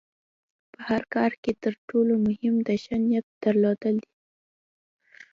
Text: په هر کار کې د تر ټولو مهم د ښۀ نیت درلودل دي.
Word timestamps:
په 0.71 0.79
هر 0.87 1.01
کار 1.13 1.31
کې 1.41 1.51
د 1.53 1.57
تر 1.63 1.73
ټولو 1.89 2.13
مهم 2.27 2.55
د 2.67 2.69
ښۀ 2.83 2.95
نیت 3.07 3.25
درلودل 3.43 3.95
دي. 4.03 4.11